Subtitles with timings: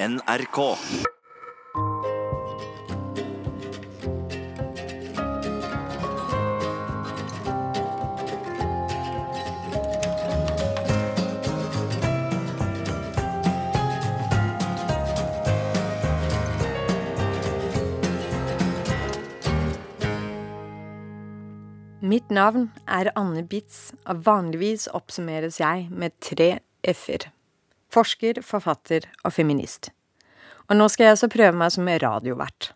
[0.00, 0.76] NRK.
[22.00, 27.32] Mitt navn er Anne Bitz, og vanligvis oppsummeres jeg med tre f-er.
[27.98, 29.90] Forsker, forfatter og feminist.
[30.68, 32.72] Og nå skal jeg også prøve meg som radiovert.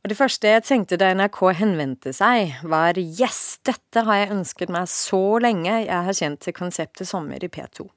[0.00, 4.70] Og det første jeg tenkte da NRK henvendte seg, var yes, dette har jeg ønsket
[4.72, 7.88] meg så lenge jeg har kjent til konseptet Sommer i P2.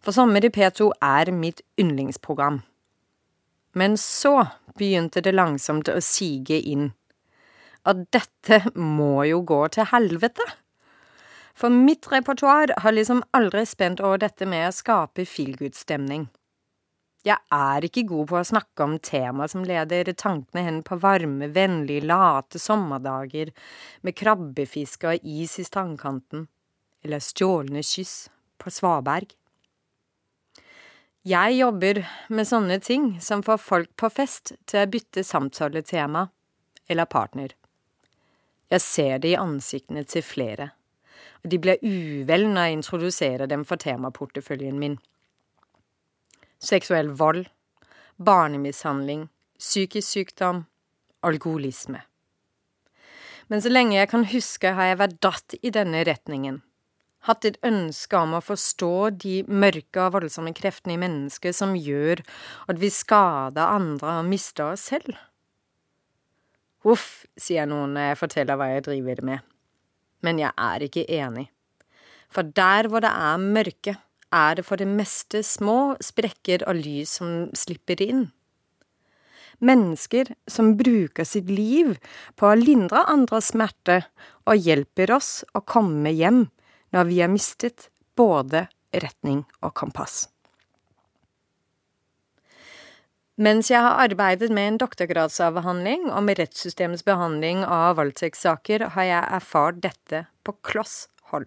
[0.00, 2.62] For Sommer i P2 er mitt yndlingsprogram.
[3.76, 4.48] Men så
[4.80, 6.88] begynte det langsomt å sige inn
[7.84, 10.48] at dette må jo gå til helvete.
[11.60, 16.30] For mitt repertoar har liksom aldri spent over dette med å skape feelgood-stemning.
[17.20, 21.50] Jeg er ikke god på å snakke om tema som leder tankene hen på varme,
[21.52, 23.52] vennlige, late sommerdager
[24.00, 26.46] med krabbefiske og is i strandkanten,
[27.04, 29.36] eller stjålne kyss på svaberg.
[31.28, 36.30] Jeg jobber med sånne ting som får folk på fest til å bytte samtaletema
[36.88, 37.52] eller partner.
[38.72, 40.72] Jeg ser det i ansiktene til flere,
[41.44, 44.98] og de blir uvel når jeg introduserer dem for temaporteføljen min.
[46.60, 47.46] Seksuell vold,
[48.20, 50.64] barnemishandling, psykisk sykdom,
[51.24, 52.02] alkoholisme.
[53.48, 56.60] Men så lenge jeg kan huske, har jeg vært dratt i denne retningen.
[57.28, 62.22] Hatt et ønske om å forstå de mørke og voldsomme kreftene i mennesket som gjør
[62.70, 65.18] at vi skader andre og mister oss selv.
[66.86, 69.49] Huff, sier noen når jeg forteller hva jeg driver med.
[70.24, 71.48] Men jeg er ikke enig.
[72.30, 73.96] For der hvor det er mørke,
[74.30, 78.28] er det for det meste små sprekker og lys som slipper inn.
[79.60, 81.96] Mennesker som bruker sitt liv
[82.38, 83.98] på å lindre andres smerte
[84.48, 86.46] og hjelper oss å komme hjem
[86.94, 90.28] når vi har mistet både retning og kompass.
[93.40, 99.78] Mens jeg har arbeidet med en doktorgradsavhandling om rettssystemets behandling av voldtektssaker, har jeg erfart
[99.80, 101.46] dette på kloss hold.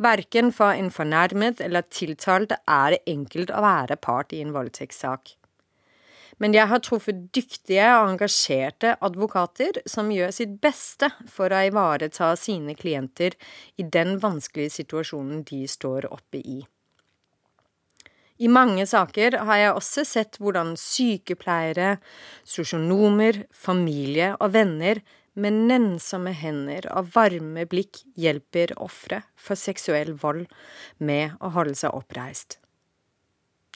[0.00, 5.32] Verken for en fornærmet eller tiltalt er det enkelt å være part i en voldtektssak.
[6.40, 12.34] Men jeg har truffet dyktige og engasjerte advokater som gjør sitt beste for å ivareta
[12.40, 13.36] sine klienter
[13.80, 16.58] i den vanskelige situasjonen de står oppe i.
[18.40, 21.98] I mange saker har jeg også sett hvordan sykepleiere,
[22.48, 25.02] sosionomer, familie og venner
[25.40, 30.46] med nennsomme hender og varme blikk hjelper ofre for seksuell vold
[30.98, 32.56] med å holde seg oppreist.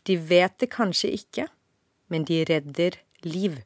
[0.04, 1.46] De vet det kanskje ikke,
[2.12, 3.60] men de redder liv.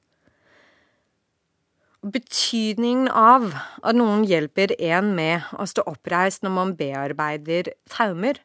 [2.03, 3.51] Betydningen av
[3.83, 8.39] at noen hjelper en med å stå oppreist når man bearbeider traumer,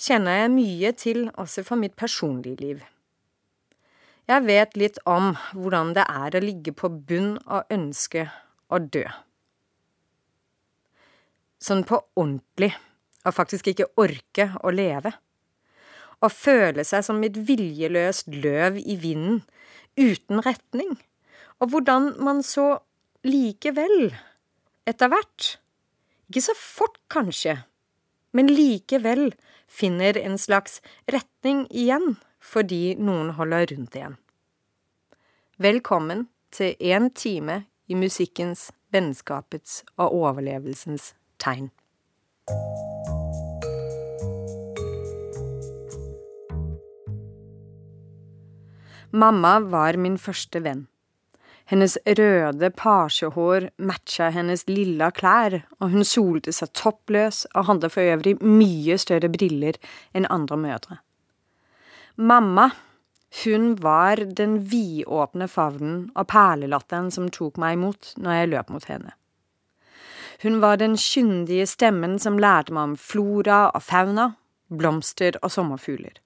[0.00, 2.82] kjenner jeg mye til også for mitt personlige liv.
[4.30, 8.28] Jeg vet litt om hvordan det er å ligge på bunn og ønske
[8.70, 9.04] å dø.
[11.62, 12.72] Sånn på ordentlig,
[13.26, 15.12] og faktisk ikke orke å leve.
[16.22, 19.42] Å føle seg som et viljeløst løv i vinden,
[19.98, 20.94] uten retning.
[21.60, 22.78] Og hvordan man så
[23.26, 24.14] likevel,
[24.86, 25.56] etter hvert,
[26.30, 27.58] ikke så fort kanskje,
[28.32, 29.30] men likevel
[29.68, 30.80] finner en slags
[31.12, 34.16] retning igjen fordi noen holder rundt igjen.
[35.62, 41.70] Velkommen til én time i musikkens, vennskapets og overlevelsens tegn.
[49.12, 50.86] Mamma var min første venn.
[51.72, 58.04] Hennes røde pasjehår matcha hennes lilla klær, og hun solte seg toppløs og hadde for
[58.12, 59.78] øvrig mye større briller
[60.12, 60.98] enn andre mødre.
[62.20, 62.66] Mamma,
[63.40, 68.88] hun var den vidåpne favnen og perlelatteren som tok meg imot når jeg løp mot
[68.92, 69.14] henne.
[70.44, 74.34] Hun var den kyndige stemmen som lærte meg om flora og fauna,
[74.68, 76.20] blomster og sommerfugler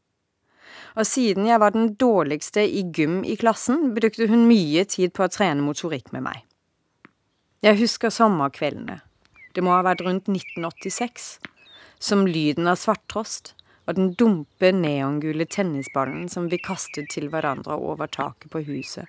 [0.96, 5.26] og siden jeg var den dårligste i gym i klassen, brukte hun mye tid på
[5.26, 6.40] å trene motorikk med meg.
[7.64, 9.00] Jeg husker sommerkveldene,
[9.56, 11.28] det må ha vært rundt 1986,
[12.00, 13.54] som lyden av svarttrost
[13.86, 19.06] og den dumpe neongule tennisballen som vi kastet til hverandre over taket på huset,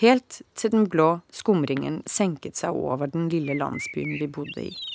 [0.00, 4.93] helt til den blå skumringen senket seg over den lille landsbyen vi bodde i.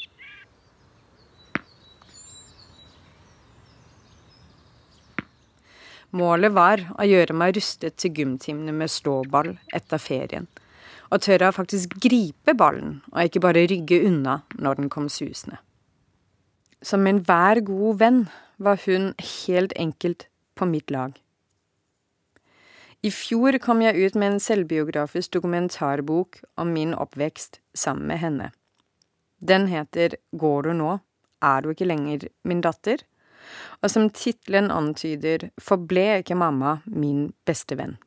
[6.11, 10.47] Målet var å gjøre meg rustet til gymtimene med ståball etter ferien,
[11.13, 15.59] og tørre å faktisk gripe ballen, og ikke bare rygge unna når den kom susende.
[16.81, 18.21] Som enhver god venn
[18.57, 20.25] var hun helt enkelt
[20.57, 21.13] på mitt lag.
[23.05, 28.49] I fjor kom jeg ut med en selvbiografisk dokumentarbok om min oppvekst sammen med henne.
[29.39, 30.97] Den heter Går du nå?
[31.39, 33.05] Er du ikke lenger min datter?
[33.83, 37.97] Og som tittelen antyder, forble ikke mamma min beste venn.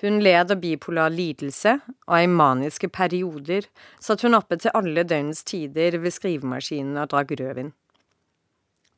[0.00, 3.66] Hun led av bipolar lidelse, og i maniske perioder
[3.98, 7.72] satt hun oppe til alle døgnets tider ved skrivemaskinen og drakk rødvin.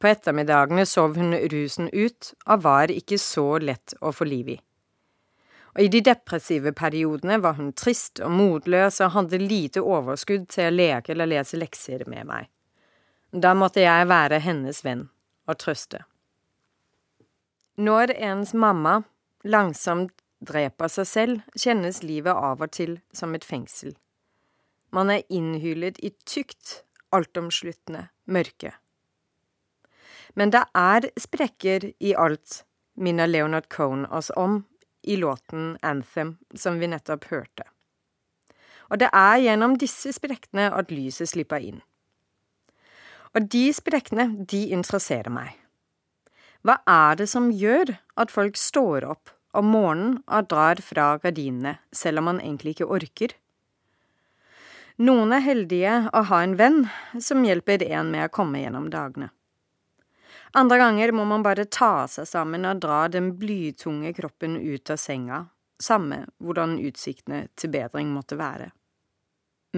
[0.01, 4.59] På ettermiddagene sov hun rusen ut, og var ikke så lett å få liv i.
[5.77, 10.69] Og i de depressive periodene var hun trist og motløs og hadde lite overskudd til
[10.69, 12.49] å leke eller lese lekser med meg.
[13.31, 15.05] Da måtte jeg være hennes venn
[15.47, 16.03] og trøste.
[17.79, 19.01] Når ens mamma
[19.47, 20.13] langsomt
[20.43, 23.95] dreper seg selv, kjennes livet av og til som et fengsel.
[24.91, 26.83] Man er innhylet i tykt,
[27.15, 28.73] altomsluttende mørke.
[30.35, 34.65] Men det er sprekker i alt, minner Leonard Cohn oss om
[35.03, 37.67] i låten Anthem, som vi nettopp hørte.
[38.91, 41.81] Og det er gjennom disse sprekkene at lyset slipper inn.
[43.37, 45.55] Og de sprekkene, de interesserer meg.
[46.67, 51.79] Hva er det som gjør at folk står opp om morgenen og drar fra gardinene,
[51.93, 53.37] selv om man egentlig ikke orker?
[55.01, 56.83] Noen er heldige å ha en venn
[57.25, 59.31] som hjelper en med å komme gjennom dagene.
[60.53, 64.99] Andre ganger må man bare ta seg sammen og dra den blytunge kroppen ut av
[65.01, 65.45] senga,
[65.81, 68.73] samme hvordan utsiktene til bedring måtte være.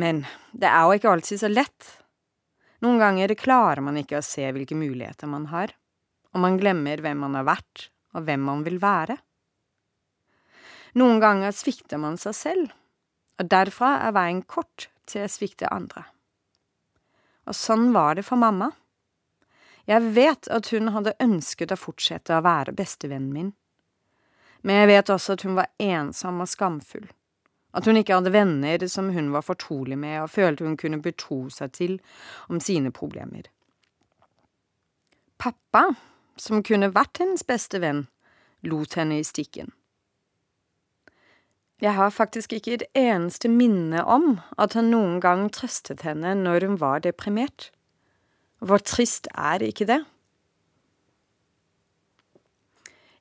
[0.00, 0.24] Men
[0.56, 1.90] det er jo ikke alltid så lett.
[2.82, 5.70] Noen ganger klarer man ikke å se hvilke muligheter man har,
[6.34, 9.16] og man glemmer hvem man har vært, og hvem man vil være.
[10.98, 12.74] Noen ganger svikter man seg selv,
[13.40, 16.04] og derfra er veien kort til å svikte andre.
[17.48, 18.70] Og sånn var det for mamma.
[19.88, 23.50] Jeg vet at hun hadde ønsket å fortsette å være bestevennen min,
[24.62, 27.08] men jeg vet også at hun var ensom og skamfull,
[27.72, 31.46] at hun ikke hadde venner som hun var fortrolig med og følte hun kunne betro
[31.52, 31.98] seg til
[32.52, 33.48] om sine problemer.
[35.40, 35.88] Pappa,
[36.36, 38.06] som kunne vært hennes beste venn,
[38.62, 39.72] lot henne i stikken.
[41.82, 46.68] Jeg har faktisk ikke et eneste minne om at han noen gang trøstet henne når
[46.68, 47.72] hun var deprimert.
[48.62, 49.98] Hvor trist er ikke det?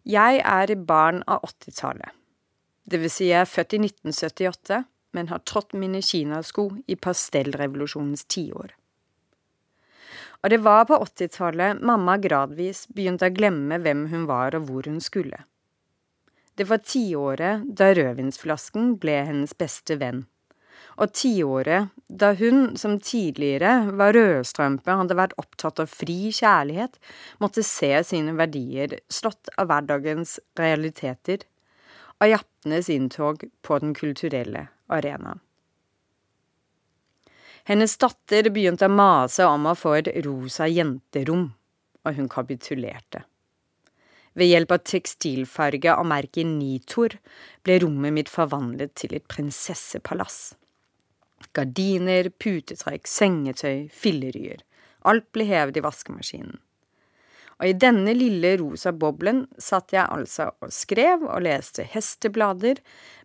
[0.06, 2.21] Jeg er barn av 80-tallet.
[2.84, 4.84] Det vil si jeg er født i 1978,
[5.18, 8.74] men har trådt mine kinasko i pastellrevolusjonens tiår.
[10.42, 14.90] Og det var på 80-tallet mamma gradvis begynte å glemme hvem hun var og hvor
[14.90, 15.44] hun skulle.
[16.58, 20.26] Det var tiåret da rødvinsflasken ble hennes beste venn
[21.02, 21.92] og tiåret
[22.22, 26.98] da hun, som tidligere var rødstrømpe, hadde vært opptatt av fri kjærlighet,
[27.42, 31.46] måtte se sine verdier slått av hverdagens realiteter,
[32.22, 35.40] av jappenes inntog på den kulturelle arenaen.
[37.64, 41.52] Hennes datter begynte å mase om å få et rosa jenterom,
[42.06, 43.24] og hun kapitulerte.
[44.34, 47.18] Ved hjelp av tekstilfarge av merket Nitor
[47.66, 50.56] ble rommet mitt forvandlet til et prinsessepalass.
[51.58, 54.62] Gardiner, putetrekk, sengetøy, filleryer.
[55.10, 56.62] Alt ble hevet i vaskemaskinen.
[57.62, 62.80] Og i denne lille rosa boblen satt jeg altså og skrev og leste hesteblader,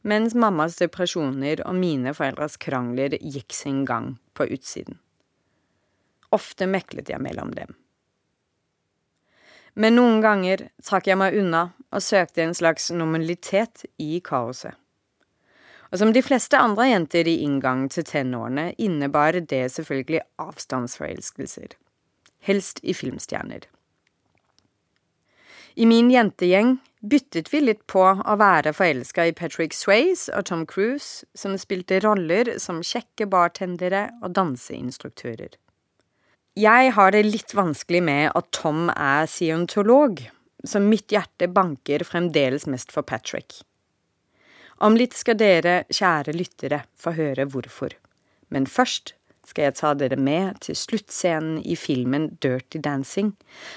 [0.04, 4.98] mens mammas depresjoner og mine foreldres krangler gikk sin gang på utsiden.
[6.36, 7.72] Ofte meklet jeg mellom dem.
[9.76, 14.76] Men noen ganger trakk jeg meg unna og søkte en slags normalitet i kaoset.
[15.92, 21.76] Og som de fleste andre jenter i inngang til tenårene innebar det selvfølgelig avstandsforelskelser.
[22.48, 23.68] Helst i filmstjerner.
[25.76, 30.62] I min jentegjeng byttet vi litt på å være forelska i Patrick Swayze og Tom
[30.64, 35.52] Cruise, som spilte roller som kjekke bartendere og danseinstruktører.
[36.56, 40.22] Jeg har det litt vanskelig med at Tom er siontolog,
[40.64, 43.60] så mitt hjerte banker fremdeles mest for Patrick.
[44.80, 47.92] Om litt skal dere, kjære lyttere, få høre hvorfor.
[48.48, 49.12] Men først
[49.46, 53.32] skal jeg ta dere med til sluttscenen i filmen Dirty Dancing,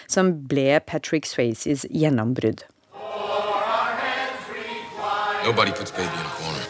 [0.08, 2.66] som ble Patrick Swayzes gjennombrudd.
[5.46, 6.66] Nobody puts baby in a corner.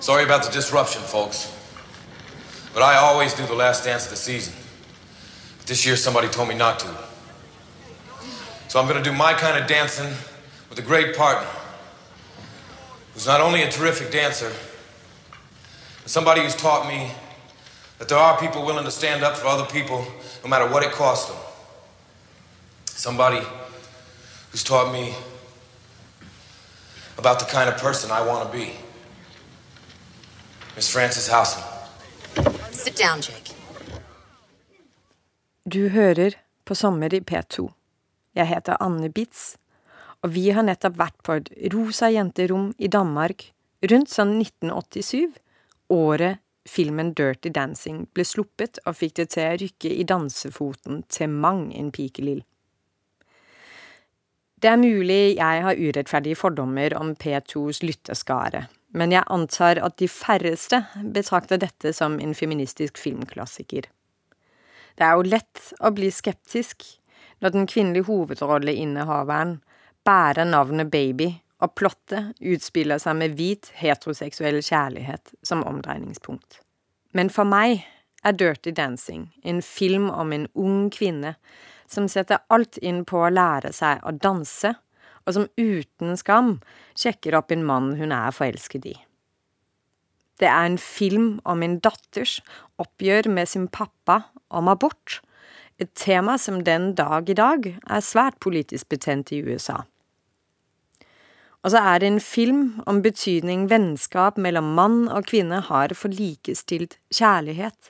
[0.00, 1.50] Sorry about the disruption, folks.
[2.74, 4.52] But I always do the last dance of the season.
[5.64, 6.88] This year somebody told me not to.
[8.68, 10.12] So I'm to do my kind of dancing
[10.74, 11.48] with a great partner
[13.12, 14.50] who's not only a terrific dancer,
[16.02, 17.12] but somebody who's taught me
[17.98, 20.04] that there are people willing to stand up for other people
[20.42, 21.38] no matter what it costs them.
[22.86, 23.40] Somebody
[24.50, 25.14] who's taught me
[27.18, 28.72] about the kind of person I want to be.
[30.74, 31.62] Miss Frances Housen.
[32.72, 33.54] Sit down, Jake.
[35.64, 36.30] Du hører
[36.64, 37.72] på Sommer i P2.
[38.34, 39.56] Jeg heter Anne Bitz,
[40.24, 43.50] og vi har nettopp vært på et rosa jenterom i Danmark
[43.90, 45.36] rundt sånn 1987,
[45.92, 51.28] året filmen Dirty Dancing ble sluppet og fikk det til å rykke i dansefoten til
[51.28, 52.40] mang en pikelill.
[54.64, 58.64] Det er mulig jeg har urettferdige fordommer om P2s lytterskare,
[58.96, 60.80] men jeg antar at de færreste
[61.12, 63.90] betrakter dette som en feministisk filmklassiker.
[64.96, 66.86] Det er jo lett å bli skeptisk
[67.44, 69.58] når den kvinnelige hovedrolleinnehaveren
[70.04, 71.30] bærer navnet Baby,
[71.62, 76.60] og plottet utspiller seg med hvit, heteroseksuell kjærlighet som omdreiningspunkt.
[77.16, 77.84] Men for meg
[78.24, 81.36] er Dirty Dancing en film om en ung kvinne
[81.90, 84.74] som setter alt inn på å lære seg å danse,
[85.24, 86.58] og som uten skam
[86.98, 88.96] sjekker opp en mann hun er forelsket i.
[90.42, 92.40] Det er en film om en datters
[92.82, 95.20] oppgjør med sin pappa om abort,
[95.78, 99.82] et tema som den dag i dag er svært politisk betent i USA.
[101.64, 106.12] Og så er det en film om betydning vennskap mellom mann og kvinne har for
[106.12, 107.88] likestilt kjærlighet,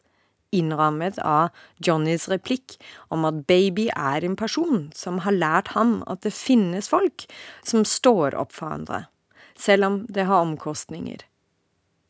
[0.54, 1.50] innrammet av
[1.82, 2.76] Johnnys replikk
[3.10, 7.26] om at baby er en person som har lært ham at det finnes folk
[7.66, 9.00] som står opp for andre,
[9.58, 11.26] selv om det har omkostninger.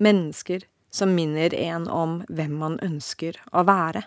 [0.05, 4.05] Mennesker som minner en om hvem man ønsker å være.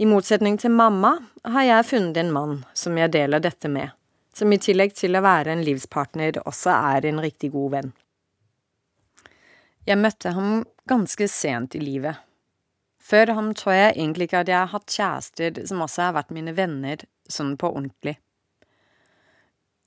[0.00, 3.92] I motsetning til mamma har jeg funnet en mann som jeg deler dette med
[4.36, 7.94] som i tillegg til å være en livspartner også er en riktig god venn.
[9.86, 12.18] Jeg møtte ham ganske sent i livet.
[13.06, 16.34] Før ham tror jeg egentlig ikke at jeg har hatt kjærester som også har vært
[16.34, 18.16] mine venner, sånn på ordentlig.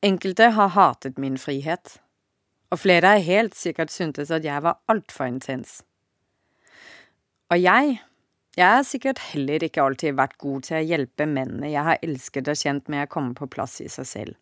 [0.02, 1.98] Enkelte har hatet min frihet,
[2.72, 5.82] og flere har helt sikkert syntes at jeg var altfor intens.
[7.52, 8.00] Og jeg
[8.58, 12.50] jeg har sikkert heller ikke alltid vært god til å hjelpe mennene jeg har elsket
[12.50, 14.38] og kjent med å komme på plass i seg selv.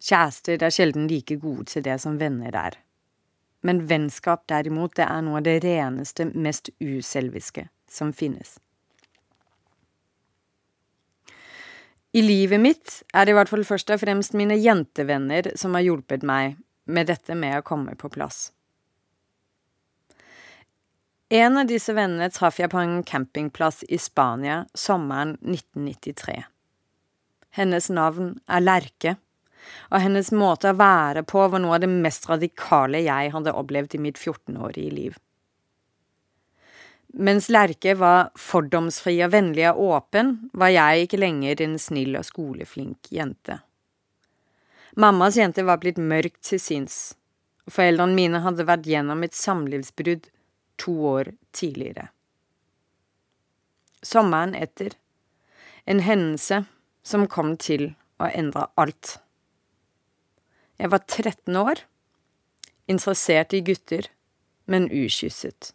[0.00, 2.78] Kjærester er sjelden like gode til det som venner er.
[3.66, 8.56] Men vennskap, derimot, det er noe av det reneste, mest uselviske som finnes.
[12.16, 15.84] I livet mitt er det i hvert fall først og fremst mine jentevenner som har
[15.84, 16.56] hjulpet meg
[16.88, 18.48] med dette med å komme på plass.
[21.28, 26.38] En av disse vennene traff jeg på en campingplass i Spania sommeren 1993.
[27.58, 29.18] Hennes navn er Lerke,
[29.92, 33.98] og hennes måte å være på var noe av det mest radikale jeg hadde opplevd
[33.98, 35.18] i mitt 14-årige liv.
[37.12, 42.24] Mens Lerke var fordomsfri og vennlig og åpen, var jeg ikke lenger en snill og
[42.24, 43.60] skoleflink jente.
[44.96, 46.98] Mammas jente var blitt mørkt til sinns,
[47.68, 50.32] foreldrene mine hadde vært gjennom et samlivsbrudd
[50.78, 52.08] to år tidligere.
[54.02, 54.94] Sommeren etter.
[55.84, 56.64] En hendelse
[57.02, 59.16] som kom til å endre alt.
[60.78, 61.80] Jeg var 13 år,
[62.86, 64.06] interessert i gutter,
[64.70, 65.72] men ukysset.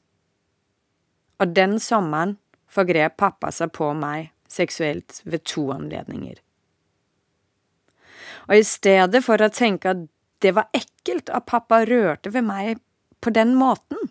[1.42, 2.38] Og den sommeren
[2.72, 6.38] forgrep pappa seg på meg seksuelt ved to anledninger.
[8.48, 10.08] Og i stedet for å tenke at
[10.44, 12.82] det var ekkelt at pappa rørte ved meg
[13.24, 14.10] på den måten,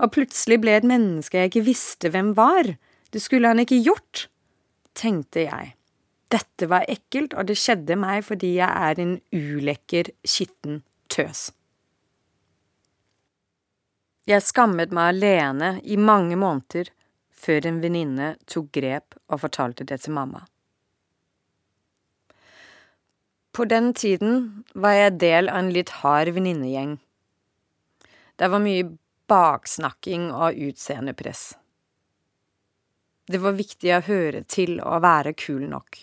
[0.00, 2.74] og plutselig ble et menneske jeg ikke visste hvem var.
[3.12, 4.28] Det skulle han ikke gjort,
[4.96, 5.74] tenkte jeg.
[6.32, 10.80] Dette var ekkelt, og det skjedde meg fordi jeg er en ulekker, skitten
[11.12, 11.50] tøs.
[14.24, 16.88] Jeg skammet meg alene i mange måneder
[17.44, 20.46] før en venninne tok grep og fortalte det til mamma.
[23.54, 26.96] På den tiden var jeg del av en litt hard venninnegjeng
[28.36, 28.88] det var mye
[29.30, 31.54] baksnakking og utseendepress.
[33.26, 36.02] Det var viktig å høre til og være kul nok.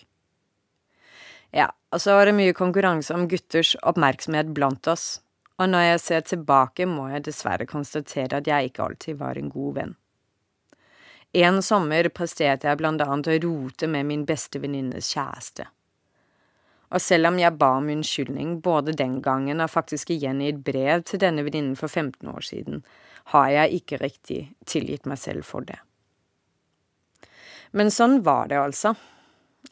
[1.52, 5.20] Ja, og så var det mye konkurranse om gutters oppmerksomhet blant oss,
[5.60, 9.52] og når jeg ser tilbake, må jeg dessverre konstatere at jeg ikke alltid var en
[9.52, 9.92] god venn.
[11.32, 15.68] En sommer presterte jeg blant annet å rote med min beste venninnes kjæreste.
[16.92, 20.60] Og selv om jeg ba om unnskyldning både den gangen og faktisk igjen i et
[20.64, 22.82] brev til denne venninnen for 15 år siden,
[23.32, 25.78] har jeg ikke riktig tilgitt meg selv for det.
[27.72, 28.92] Men sånn var det altså.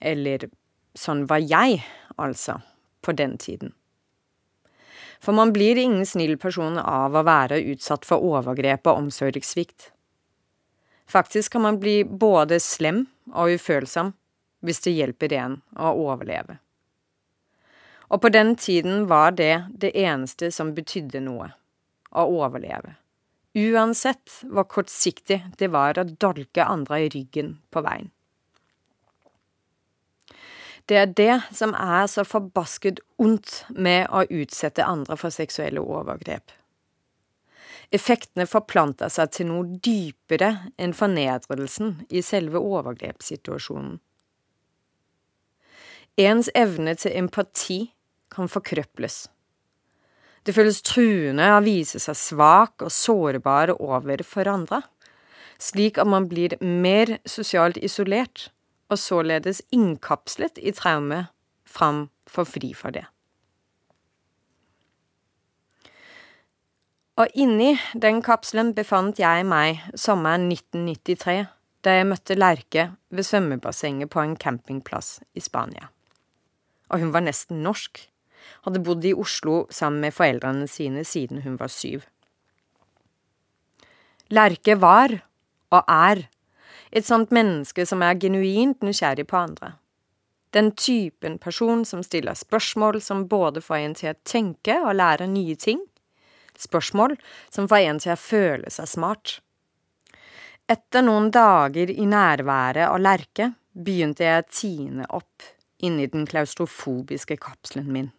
[0.01, 0.49] Eller
[0.97, 1.83] sånn var jeg,
[2.17, 2.61] altså,
[3.05, 3.75] på den tiden.
[5.21, 9.91] For man blir ingen snill person av å være utsatt for overgrep og omsorgssvikt.
[11.11, 14.15] Faktisk kan man bli både slem og ufølsom
[14.65, 16.57] hvis det hjelper en å overleve.
[18.11, 21.53] Og på den tiden var det det eneste som betydde noe
[22.11, 22.97] å overleve.
[23.55, 28.11] Uansett hvor kortsiktig det var å dolke andre i ryggen på veien.
[30.91, 36.51] Det er det som er så forbasket ondt med å utsette andre for seksuelle overgrep.
[37.95, 43.99] Effektene forplanter seg til noe dypere enn fornedrelsen i selve overgrepssituasjonen.
[46.19, 47.81] Ens evne til empati
[48.33, 49.27] kan forkrøples.
[50.47, 54.81] Det føles truende å vise seg svak og sårbar over for andre,
[55.61, 58.49] slik at man blir mer sosialt isolert
[58.91, 61.27] og således innkapslet i traume
[61.69, 63.05] framfor fri for det.
[67.21, 71.51] Og inni den kapselen befant jeg meg sommeren 1993,
[71.85, 75.91] da jeg møtte Lerke ved svømmebassenget på en campingplass i Spania.
[76.89, 78.01] Og hun var nesten norsk,
[78.67, 82.05] hadde bodd i Oslo sammen med foreldrene sine siden hun var syv.
[84.31, 85.17] Lerke var,
[85.75, 86.27] og er,
[86.91, 89.75] et sånt menneske som er genuint nysgjerrig på andre.
[90.51, 95.29] Den typen person som stiller spørsmål som både får en til å tenke og lære
[95.31, 95.85] nye ting.
[96.59, 97.15] Spørsmål
[97.51, 99.39] som får en til å føle seg smart.
[100.71, 105.47] Etter noen dager i nærværet av Lerke begynte jeg å tine opp
[105.83, 108.11] inni den klaustrofobiske kapselen min.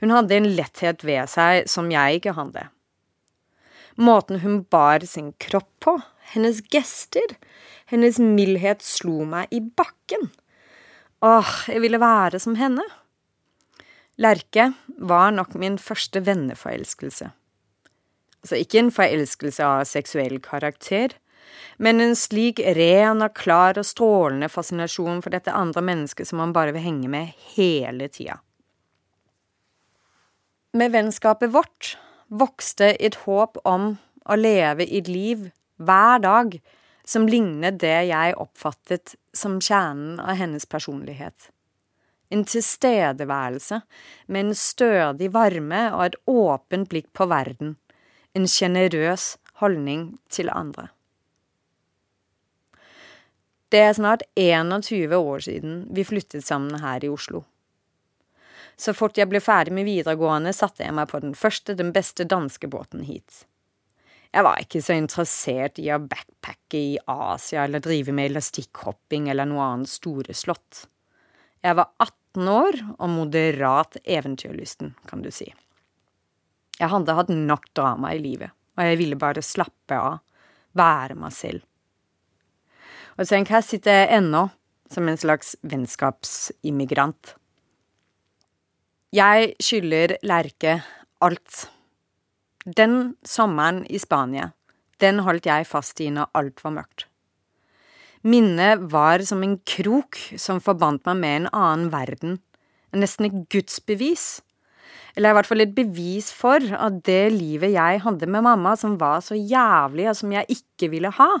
[0.00, 2.68] Hun hadde en letthet ved seg som jeg ikke hadde.
[4.00, 5.98] Måten hun bar sin kropp på,
[6.32, 7.36] hennes gester,
[7.90, 10.30] hennes mildhet slo meg i bakken.
[11.20, 12.86] Åh, jeg ville være som henne.
[14.20, 17.30] Lerke var nok min første venneforelskelse.
[18.40, 21.12] Altså ikke en forelskelse av seksuell karakter,
[21.76, 26.54] men en slik ren og klar og strålende fascinasjon for dette andre mennesket som man
[26.56, 28.38] bare vil henge med hele tida.
[30.72, 35.48] Med vennskapet vårt vokste et håp om å leve et liv
[35.82, 36.54] hver dag
[37.02, 41.50] som ligner det jeg oppfattet som kjernen av hennes personlighet.
[42.30, 43.80] En tilstedeværelse
[44.30, 47.74] med en stødig varme og et åpent blikk på verden,
[48.38, 50.86] en sjenerøs holdning til andre.
[53.74, 57.42] Det er snart 21 år siden vi flyttet sammen her i Oslo.
[58.80, 62.24] Så fort jeg ble ferdig med videregående, satte jeg meg på den første, den beste
[62.24, 63.44] danske båten hit.
[64.30, 69.48] Jeg var ikke så interessert i å backpacke i Asia eller drive med elastikkhopping eller
[69.50, 70.84] noe annet storeslått.
[71.60, 75.50] Jeg var 18 år og moderat eventyrlysten, kan du si.
[76.78, 80.22] Jeg hadde hatt nok drama i livet, og jeg ville bare slappe av,
[80.78, 81.66] være meg selv.
[83.18, 84.46] Og tenk, her sitter jeg ennå,
[84.88, 87.34] som en slags vennskapsimmigrant.
[89.10, 90.76] Jeg skylder Lerke
[91.18, 91.64] alt.
[92.62, 94.52] Den sommeren i Spania,
[95.02, 97.08] den holdt jeg fast i når alt var mørkt.
[98.22, 102.38] Minnet var som en krok som forbandt meg med en annen verden,
[102.94, 104.28] nesten et gudsbevis.
[105.18, 108.94] Eller i hvert fall et bevis for at det livet jeg hadde med mamma, som
[109.02, 111.32] var så jævlig, og som jeg ikke ville ha,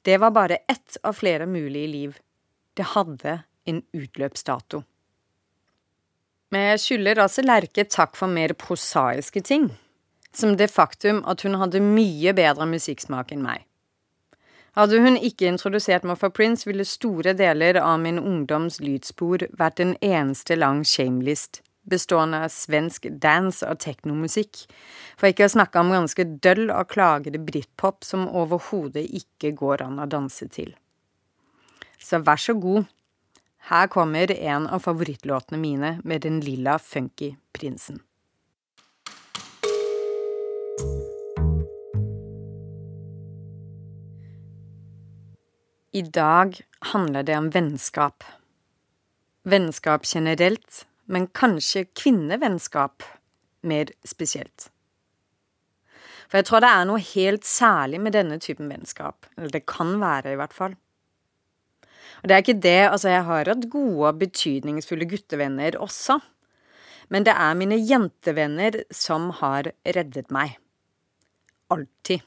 [0.00, 2.20] det var bare ett av flere mulige liv.
[2.72, 4.86] Det hadde en utløpsdato.
[6.54, 9.70] Men jeg skylder altså Lerke takk for mer prosaiske ting
[10.36, 13.64] som det faktum at hun hadde mye bedre musikksmak enn meg.
[14.76, 19.80] Hadde hun ikke introdusert meg for Prince, ville store deler av min ungdoms lydspor vært
[19.80, 24.66] en eneste lang shamelist, bestående av svensk dance- og teknomusikk,
[25.16, 30.02] for ikke å snakke om ganske døll og klagede britpop som overhodet ikke går an
[30.02, 30.74] å danse til.
[31.96, 32.84] Så vær så god,
[33.66, 37.98] her kommer en av favorittlåtene mine med den lilla funky prinsen.
[45.92, 48.24] I dag handler det om vennskap.
[49.42, 53.02] Vennskap generelt, men kanskje kvinnevennskap
[53.66, 54.70] mer spesielt.
[56.28, 59.96] For jeg tror det er noe helt særlig med denne typen vennskap, eller det kan
[60.02, 60.76] være i hvert fall.
[62.22, 66.18] Og det er ikke det, altså jeg har hatt gode og betydningsfulle guttevenner også.
[67.12, 70.56] Men det er mine jentevenner som har reddet meg.
[71.70, 72.24] Alltid.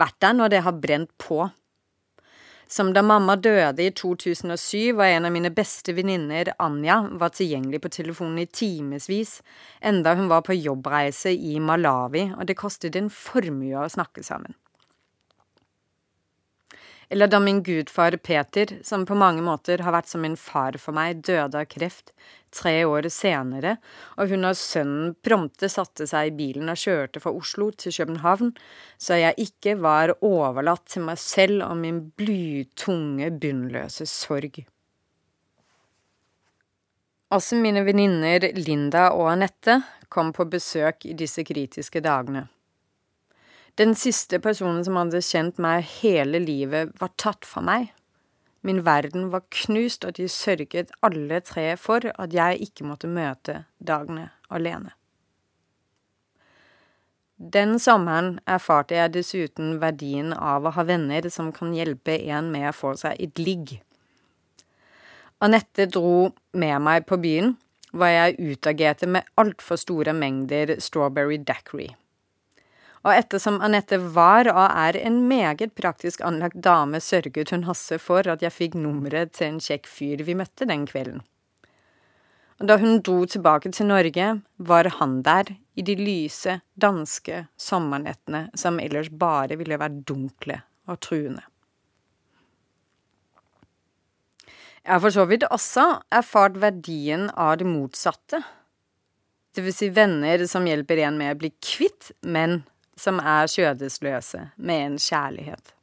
[0.00, 1.44] Vært der når det har brent på.
[2.72, 7.82] Som da mamma døde i 2007, var en av mine beste venninner, Anja, var tilgjengelig
[7.84, 9.34] på telefonen i timevis,
[9.84, 14.56] enda hun var på jobbreise i Malawi, og det kostet en formue å snakke sammen.
[17.12, 20.96] Eller da min gudfar Peter, som på mange måter har vært som min far for
[20.96, 22.14] meg, døde av kreft
[22.56, 23.74] tre år senere,
[24.16, 28.54] og hun og sønnen prompte satte seg i bilen og kjørte fra Oslo til København,
[28.96, 34.62] så jeg ikke var overlatt til meg selv og min blytunge, bunnløse sorg.
[37.32, 42.46] Også mine venninner Linda og Anette kom på besøk i disse kritiske dagene.
[43.80, 47.92] Den siste personen som hadde kjent meg hele livet, var tatt fra meg.
[48.62, 53.62] Min verden var knust, og de sørget alle tre for at jeg ikke måtte møte
[53.80, 54.92] dagene alene.
[57.42, 62.68] Den sommeren erfarte jeg dessuten verdien av å ha venner som kan hjelpe en med
[62.68, 63.80] å få seg et ligg.
[65.42, 67.56] Anette dro med meg på byen,
[67.90, 71.88] hvor jeg utagerte med altfor store mengder strawberry dackery.
[73.02, 78.28] Og ettersom Anette var og er en meget praktisk anlagt dame, sørget hun Hasse for
[78.30, 81.24] at jeg fikk nummeret til en kjekk fyr vi møtte den kvelden.
[82.62, 84.26] Og da hun dro tilbake til Norge,
[84.62, 91.00] var han der i de lyse, danske sommernettene som ellers bare ville vært dunkle og
[91.02, 91.42] truende.
[94.82, 98.42] Jeg har for så vidt også erfart verdien av det motsatte.
[99.54, 102.62] Det vil si venner som hjelper en med å bli kvitt menn
[102.98, 105.74] som er skjødesløse med en kjærlighet.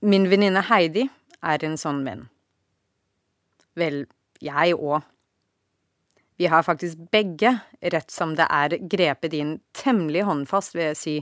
[0.00, 1.08] Min venninne Heidi
[1.42, 2.28] er en sånn venn.
[3.78, 4.04] Vel,
[4.42, 5.06] jeg òg.
[6.38, 11.14] Vi har faktisk begge, rett som det er, grepet inn temmelig håndfast, vil jeg si,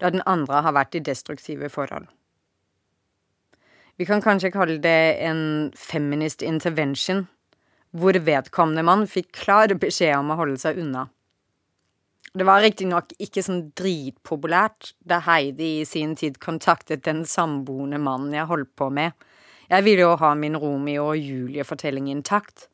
[0.00, 2.04] da den andre har vært i destruktive forhold.
[3.96, 7.24] Vi kan kanskje kalle det en feminist intervention,
[7.96, 11.08] hvor vedkommende mann fikk klar beskjed om å holde seg unna.
[12.32, 18.34] Det var riktignok ikke sånn dritpopulært da Heidi i sin tid kontaktet den samboende mannen
[18.36, 19.16] jeg holdt på med.
[19.68, 22.68] Jeg ville jo ha min Romeo og Julie-fortelling intakt.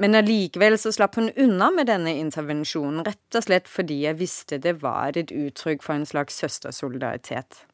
[0.00, 4.58] Men allikevel så slapp hun unna med denne intervensjonen, rett og slett fordi jeg visste
[4.62, 7.64] det var et uttrykk for en slags søstersolidaritet.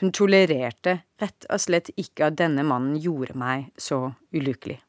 [0.00, 4.80] Hun tolererte rett og slett ikke at denne mannen gjorde meg så ulykkelig.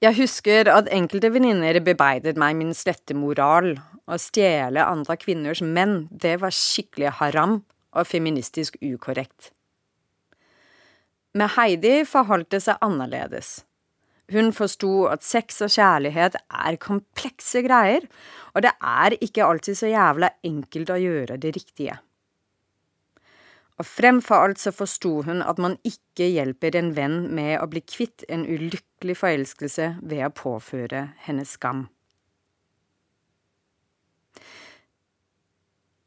[0.00, 3.74] Jeg husker at enkelte venninner bebeidet meg min slette moral.
[4.08, 7.58] Å stjele andre kvinners menn, det var skikkelig haram
[7.92, 9.50] og feministisk ukorrekt.
[11.36, 13.60] Med Heidi forholdt det seg annerledes.
[14.32, 18.06] Hun forsto at sex og kjærlighet er komplekse greier,
[18.54, 22.00] og det er ikke alltid så jævla enkelt å gjøre det riktige.
[23.80, 27.80] Og fremfor alt så forsto hun at man ikke hjelper en venn med å bli
[27.80, 31.86] kvitt en ulykkelig forelskelse ved å påføre henne skam.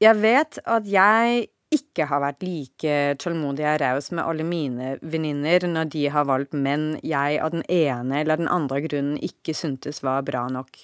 [0.03, 5.65] Jeg vet at jeg ikke har vært like tålmodig og raus med alle mine venninner
[5.65, 10.03] når de har valgt menn jeg av den ene eller den andre grunnen ikke syntes
[10.05, 10.75] var bra nok.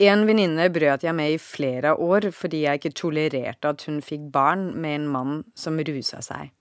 [0.00, 4.30] En venninne brøt jeg med i flere år fordi jeg ikke tolererte at hun fikk
[4.32, 6.54] barn med en mann som rusa seg.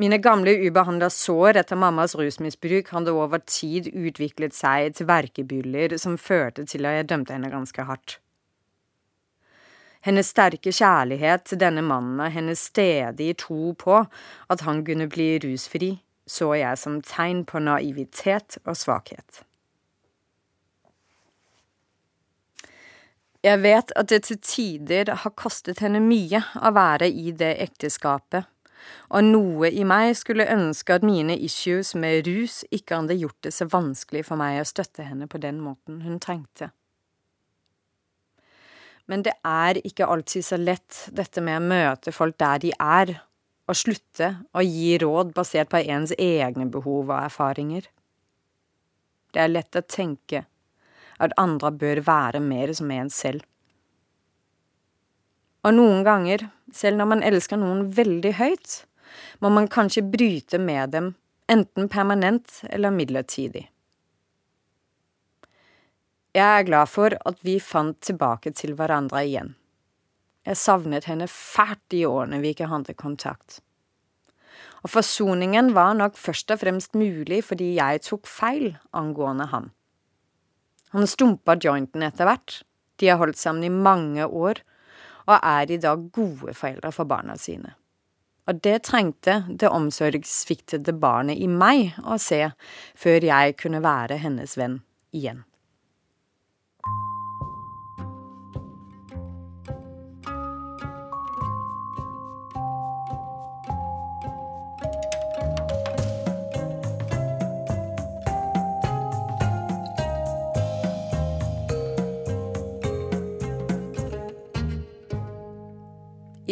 [0.00, 6.16] Mine gamle ubehandla sår etter mammas rusmisbruk hadde over tid utviklet seg til verkebyller som
[6.18, 8.18] førte til at jeg dømte henne ganske hardt.
[10.04, 14.02] Hennes sterke kjærlighet til denne mannen og hennes stedige tro på
[14.50, 15.94] at han kunne bli rusfri,
[16.26, 19.44] så jeg som tegn på naivitet og svakhet.
[23.44, 28.46] Jeg vet at det til tider har kostet henne mye å være i det ekteskapet,
[29.12, 33.52] og noe i meg skulle ønske at mine issues med rus ikke hadde gjort det
[33.52, 36.70] så vanskelig for meg å støtte henne på den måten hun trengte.
[39.12, 43.12] Men det er ikke alltid så lett, dette med å møte folk der de er,
[43.68, 47.84] og slutte å gi råd basert på ens egne behov og erfaringer.
[49.36, 50.46] Det er lett å tenke
[51.22, 53.44] at andre bør være mer som en selv.
[55.64, 58.80] Og noen ganger, selv når man elsker noen veldig høyt,
[59.40, 61.14] må man kanskje bryte med dem,
[61.48, 63.68] enten permanent eller midlertidig.
[66.34, 69.52] Jeg er glad for at vi fant tilbake til hverandre igjen.
[70.44, 73.60] Jeg savnet henne fælt de årene vi ikke hadde kontakt.
[74.84, 79.70] Og forsoningen var nok først og fremst mulig fordi jeg tok feil angående ham.
[80.94, 82.60] Han stumpa jointen etter hvert,
[83.02, 84.60] de har holdt sammen i mange år,
[85.26, 87.74] og er i dag gode foreldre for barna sine.
[88.46, 92.42] Og det trengte det omsorgssviktede barnet i meg å se
[92.94, 94.82] før jeg kunne være hennes venn
[95.16, 95.42] igjen.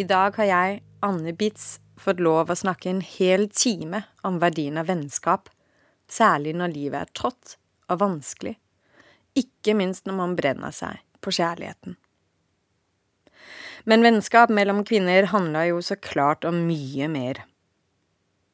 [0.03, 4.81] I dag har jeg, Anne Bitz, fått lov å snakke en hel time om verdien
[4.81, 5.47] av vennskap,
[6.11, 7.53] særlig når livet er trått
[7.93, 8.57] og vanskelig,
[9.39, 11.95] ikke minst når man brenner seg på kjærligheten.
[13.87, 17.45] Men vennskap mellom kvinner handler jo så klart om mye mer.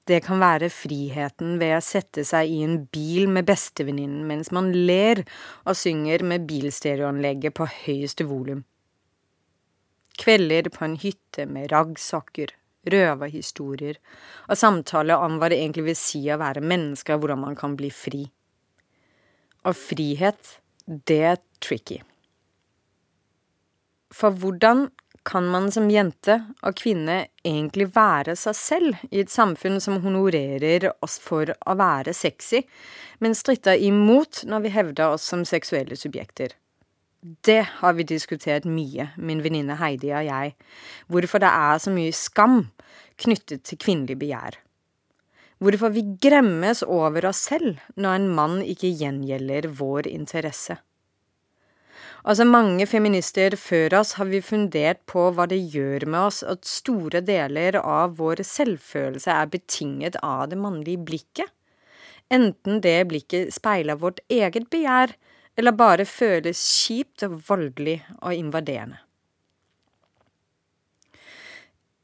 [0.08, 4.74] Det kan være friheten ved å sette seg i en bil med bestevenninnen mens man
[4.74, 5.24] ler
[5.64, 8.66] og synger med bilstereoanlegget på høyeste volum
[10.18, 12.52] kvelder på en hytte med raggsokker,
[12.88, 13.98] røverhistorier
[14.48, 17.76] og samtaler om hva det egentlig vil si å være menneske, og hvordan man kan
[17.78, 18.24] bli fri.
[19.66, 22.00] Og frihet, det er tricky.
[24.14, 24.88] For hvordan
[25.28, 30.88] kan man som jente og kvinne egentlig være seg selv i et samfunn som honorerer
[31.04, 32.62] oss for å være sexy,
[33.20, 36.54] men stritter imot når vi hevder oss som seksuelle subjekter?
[37.20, 40.54] Det har vi diskutert mye, min venninne Heidi og jeg,
[41.10, 42.60] hvorfor det er så mye skam
[43.18, 44.58] knyttet til kvinnelig begjær.
[45.58, 50.78] Hvorfor vi gremmes over oss selv når en mann ikke gjengjelder vår interesse.
[52.22, 56.66] Altså mange feminister før oss har vi fundert på hva det gjør med oss at
[56.66, 61.50] store deler av vår selvfølelse er betinget av det mannlige blikket.
[62.30, 65.14] Enten det blikket speiler vårt eget begjær,
[65.58, 69.00] eller bare føles kjipt og voldelig og invaderende.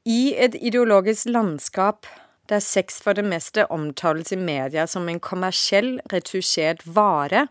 [0.05, 2.09] I et ideologisk landskap
[2.51, 7.47] der sex for det meste omtales i media som en kommersiell, retusjert vare,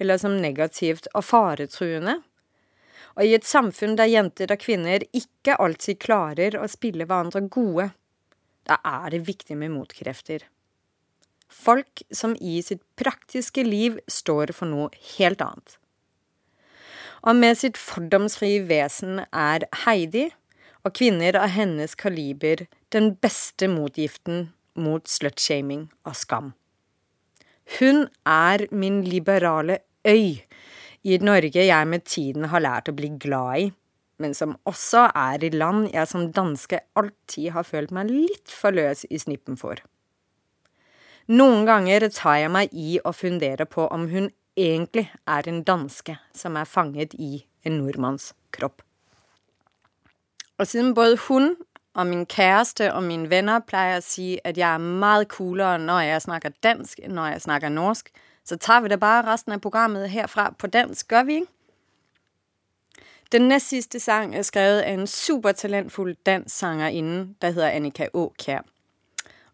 [0.00, 2.16] eller som negativt og faretruende,
[3.12, 7.90] og i et samfunn der jenter og kvinner ikke alltid klarer å spille hverandre gode,
[8.66, 10.48] da er det viktig med motkrefter.
[11.52, 14.88] Folk som i sitt praktiske liv står for noe
[15.18, 15.76] helt annet.
[17.22, 20.30] Og med sitt fordomsfrie vesen er Heidi
[20.82, 26.50] og kvinner av hennes kaliber den beste motgiften mot slutshaming og skam.
[27.78, 30.42] Hun er min liberale øy
[31.02, 33.70] i et Norge jeg med tiden har lært å bli glad i,
[34.22, 38.74] men som også er i land jeg som danske alltid har følt meg litt for
[38.74, 39.78] løs i snippen for.
[41.30, 46.16] Noen ganger tar jeg meg i å fundere på om hun egentlig er en danske
[46.34, 48.82] som er fanget i en nordmanns kropp.
[50.58, 51.54] Og siden både hun
[51.94, 56.04] og min kæreste og mine venner pleier å si at jeg er mye coolere når
[56.08, 58.12] jeg snakker dansk enn når jeg snakker norsk,
[58.44, 61.52] så tar vi det bare resten av programmet herfra på dansk, gør vi ikke?
[63.32, 68.66] Den nest sidste sang er skrevet av en supertalentfull dansk sangerinde, der heter Annika Aakjær.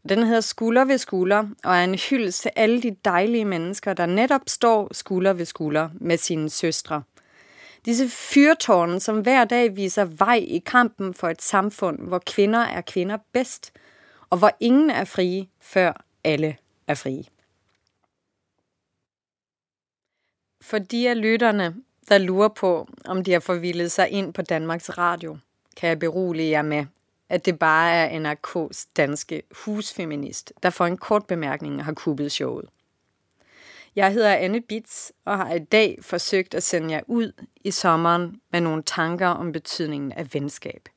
[0.09, 4.07] Den hedder Skulder ved skulder, og er en hyldest til alle de dejlige mennesker, der
[4.07, 7.03] netop står skulder ved skulder med sine søstre.
[7.85, 12.81] Disse fyrtårne, som hver dag viser vei i kampen for et samfund hvor kvinner er
[12.81, 13.73] kvinner best,
[14.31, 17.25] og hvor ingen er frie før alle er frie.
[20.61, 21.75] For de av lytterne
[22.09, 25.39] der lurer på om de har forvillet seg inn på Danmarks Radio,
[25.77, 26.87] kan jeg berolige jer med
[27.29, 32.69] at det bare er NRKs danske husfeminist, der for en kort bemærkning har kuppet showet.
[33.97, 38.41] Jeg hedder Anne Bitz og har i dag forsøgt å sende jer ut i sommeren
[38.53, 40.89] med noen tanker om betydningen av vennskap.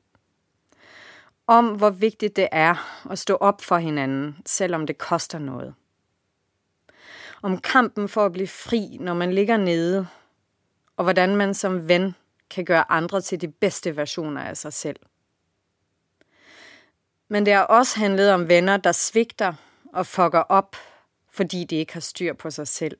[1.46, 2.78] Om hvor viktig det er
[3.10, 5.72] å stå opp for hinanden, selv om det koster noe.
[7.42, 10.06] Om kampen for å bli fri når man ligger nede,
[10.96, 12.12] og hvordan man som venn
[12.50, 15.00] kan gjøre andre til de beste versjoner av seg selv.
[17.32, 19.54] Men det har også handlet om venner, der svikter
[19.92, 20.76] og fucker opp
[21.32, 22.96] fordi de ikke har styr på seg selv.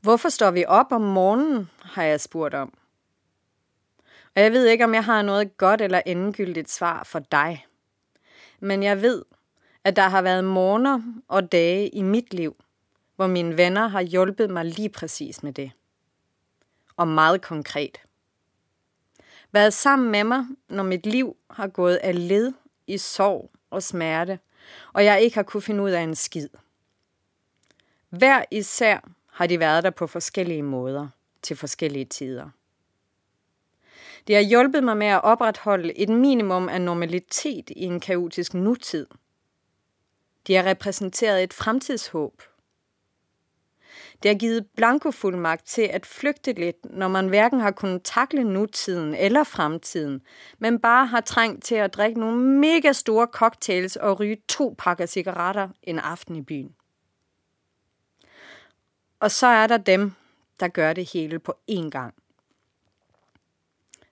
[0.00, 2.72] Hvorfor står vi opp om morgenen, har jeg spurt om.
[4.34, 7.62] Og jeg vet ikke om jeg har noe godt eller endegyldigt svar for deg.
[8.58, 9.22] Men jeg vet
[9.84, 10.98] at der har vært morgener
[11.28, 12.56] og dage i mitt liv
[13.16, 15.70] hvor mine venner har hjulpet meg lige præcis med det.
[16.96, 18.00] Og meget konkret.
[19.52, 22.52] Været sammen med mig, når mit liv har gået af led
[22.86, 24.38] i sorg og smerte,
[24.92, 26.48] og jeg ikke har kunne finde ud af en skid.
[28.08, 31.08] Hver især har de været der på forskellige måder
[31.42, 32.50] til forskellige tider.
[34.26, 39.06] Det har hjulpet mig med at opretholde et minimum af normalitet i en kaotisk nutid.
[40.46, 42.42] De har repræsenteret et fremtidshåb.
[44.22, 49.14] Det har givet blankofuldmagt til at flygte lidt, når man hverken har kunnet takle nutiden
[49.14, 50.22] eller fremtiden,
[50.58, 55.06] men bare har trængt til at drikke nogle mega store cocktails og ryge to pakker
[55.06, 56.74] cigaretter en aften i byen.
[59.20, 60.12] Og så er der dem,
[60.60, 62.14] der gør det hele på én gang.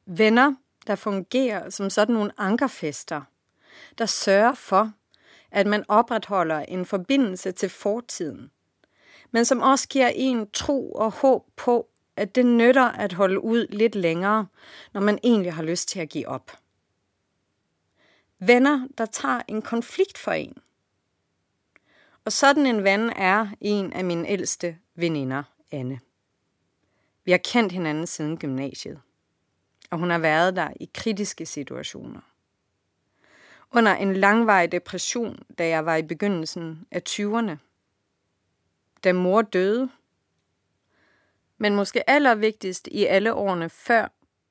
[0.07, 0.55] Venner,
[0.87, 3.23] der fungerer som sådan nogle ankerfester,
[3.99, 4.93] der sørger for,
[5.51, 8.51] at man opretholder en forbindelse til fortiden,
[9.31, 13.67] men som også giver en tro og håb på, at det nytter at holde ud
[13.71, 14.47] lidt længere,
[14.93, 16.51] når man egentlig har lyst til at give op.
[18.39, 20.57] Venner, der tager en konflikt for en.
[22.25, 26.01] Og sådan en ven er en af mine ældste veninder, Anne.
[27.25, 29.01] Vi har kendt hinanden siden gymnasiet,
[29.91, 32.21] og hun har været der i kritiske situationer.
[33.73, 37.70] Under en langvarig depression, da jeg var i begyndelsen af 20'erne.
[39.05, 39.91] Da mor døde.
[41.59, 44.09] Men måske allervigtigst i alle årene før,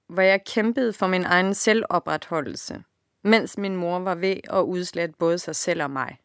[0.07, 2.83] hvor jeg kæmpede for min egen selvopretholdelse,
[3.21, 6.17] mens min mor var ved at udslætte både sig selv og mig.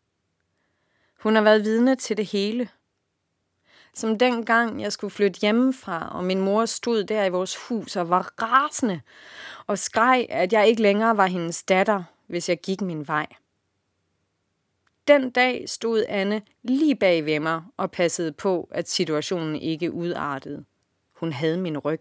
[1.20, 2.68] Hun har været vidne til det hele–
[3.94, 8.10] som dengang jeg skulle flytte hjemmefra, og min mor stod der i vores hus og
[8.10, 9.00] var rasende
[9.66, 13.26] og skreg, at jeg ikke længere var hendes datter, hvis jeg gik min vej.
[15.08, 20.64] Den dag stod Anne lige bag ved mig og passede på, at situationen ikke udartede.
[21.12, 22.00] Hun havde min ryg.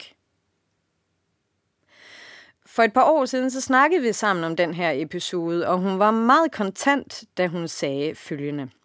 [2.66, 6.00] For et par år siden så snakkede vi sammen om den her episode, og hun
[6.00, 8.70] var meget kontant, da hun sagde følgende–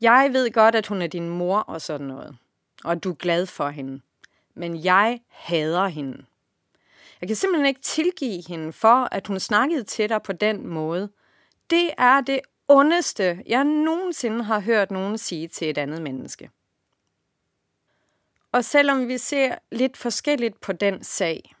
[0.00, 2.36] jeg ved godt, at hun er din mor og sådan noget,
[2.84, 4.00] og du er glad for hende.
[4.54, 6.24] Men jeg hader hende.
[7.20, 11.10] Jeg kan simpelthen ikke tilgive hende for, at hun snakkede til dig på den måde.
[11.70, 16.50] Det er det ondeste, jeg noensinne har hørt noen sige til et annet menneske.
[18.52, 21.54] Og selvom vi ser litt forskjellig på den sag,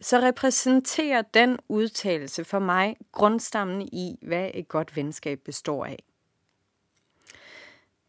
[0.00, 6.00] så repræsenterer den uttalelse for meg grunnstammen i, hva et godt vennskap består av.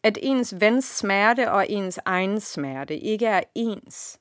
[0.04, 4.20] at ens vens smerte og ens egen smerte ikke er ens,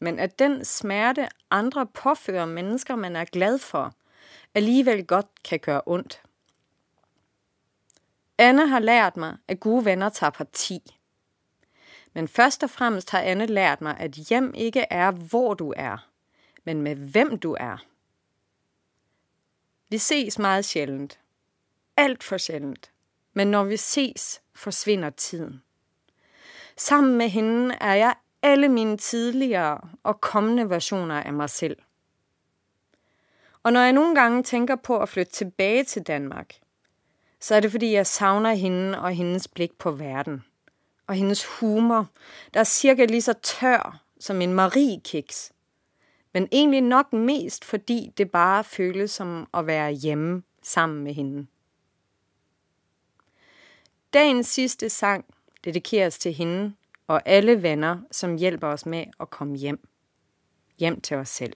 [0.00, 3.92] men at den smerte, andre påfører mennesker, man er glad for,
[4.54, 6.20] alligevel godt kan gjøre ondt.
[8.38, 10.80] Anne har lært meg at gode venner tager parti.
[12.14, 16.08] Men først og fremmest har Anne lært meg at hjem ikke er, hvor du er,
[16.64, 17.84] men med hvem du er.
[19.88, 21.20] Vi ses meget sjeldent.
[21.96, 22.90] Alt for sjældent.
[23.32, 25.62] Men når vi ses, forsvinder tiden.
[26.76, 31.76] Sammen med hende er jeg alle mine tidligere og kommende versioner av meg selv.
[33.62, 36.58] Og når jeg noen ganger tænker på å flytte tilbake til Danmark,
[37.44, 40.44] så er det fordi, jeg savner hende og hendes blikk på verden.
[41.06, 42.06] Og hendes humor,
[42.54, 45.52] der er cirka lige så tør som en Marie-kiks.
[46.32, 51.46] Men egentlig nok mest, fordi det bare føles som å være hjemme sammen med hende.
[54.12, 55.24] Dagens siste sang
[55.64, 56.72] dedikeres til hende
[57.06, 59.78] og alle venner, som hjelper oss med å komme hjem.
[60.80, 61.54] Hjem til oss selv.